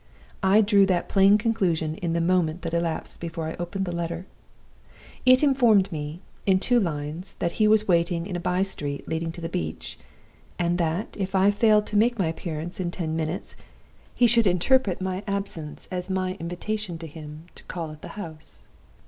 [0.41, 4.25] I drew that plain conclusion in the moment that elapsed before I opened the letter.
[5.27, 9.31] It informed me, in two lines, that he was waiting in a by street leading
[9.33, 9.99] to the beach;
[10.57, 13.55] and that, if I failed to make my appearance in ten minutes,
[14.15, 18.63] he should interpret my absence as my invitation to him to call at the house.